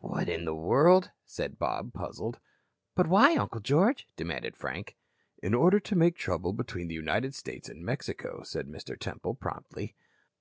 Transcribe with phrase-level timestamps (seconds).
[0.00, 2.40] "What in the world?" said Bob, puzzled.
[2.96, 4.96] "But why, Uncle George?" demanded Frank.
[5.40, 8.98] "In order to make trouble between the United States and Mexico," said Mr.
[8.98, 9.94] Temple, promptly.